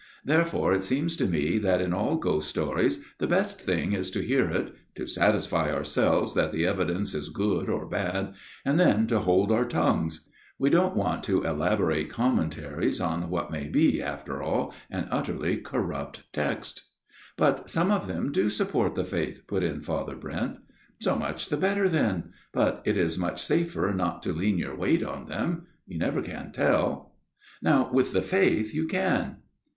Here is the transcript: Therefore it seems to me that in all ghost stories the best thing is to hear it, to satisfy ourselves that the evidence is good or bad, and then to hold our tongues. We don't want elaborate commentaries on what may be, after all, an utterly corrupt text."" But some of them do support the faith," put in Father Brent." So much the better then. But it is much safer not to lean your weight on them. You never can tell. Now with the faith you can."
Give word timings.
Therefore 0.25 0.73
it 0.73 0.81
seems 0.81 1.15
to 1.17 1.27
me 1.27 1.59
that 1.59 1.79
in 1.79 1.93
all 1.93 2.15
ghost 2.15 2.49
stories 2.49 3.05
the 3.19 3.27
best 3.27 3.61
thing 3.61 3.93
is 3.93 4.09
to 4.09 4.25
hear 4.25 4.49
it, 4.49 4.73
to 4.95 5.05
satisfy 5.05 5.71
ourselves 5.71 6.33
that 6.33 6.51
the 6.51 6.65
evidence 6.65 7.13
is 7.13 7.29
good 7.29 7.69
or 7.69 7.85
bad, 7.85 8.33
and 8.65 8.79
then 8.79 9.05
to 9.05 9.19
hold 9.19 9.51
our 9.51 9.63
tongues. 9.63 10.27
We 10.57 10.71
don't 10.71 10.95
want 10.95 11.29
elaborate 11.29 12.09
commentaries 12.09 12.99
on 12.99 13.29
what 13.29 13.51
may 13.51 13.67
be, 13.67 14.01
after 14.01 14.41
all, 14.41 14.73
an 14.89 15.07
utterly 15.11 15.57
corrupt 15.57 16.23
text."" 16.33 16.85
But 17.37 17.69
some 17.69 17.91
of 17.91 18.07
them 18.07 18.31
do 18.31 18.49
support 18.49 18.95
the 18.95 19.05
faith," 19.05 19.43
put 19.45 19.61
in 19.61 19.81
Father 19.83 20.15
Brent." 20.15 20.57
So 21.03 21.15
much 21.15 21.49
the 21.49 21.57
better 21.57 21.87
then. 21.87 22.31
But 22.51 22.81
it 22.85 22.97
is 22.97 23.19
much 23.19 23.39
safer 23.39 23.93
not 23.93 24.23
to 24.23 24.33
lean 24.33 24.57
your 24.57 24.75
weight 24.75 25.03
on 25.03 25.27
them. 25.27 25.67
You 25.85 25.99
never 25.99 26.23
can 26.23 26.51
tell. 26.51 27.13
Now 27.61 27.91
with 27.93 28.13
the 28.13 28.23
faith 28.23 28.73
you 28.73 28.87
can." 28.87 29.37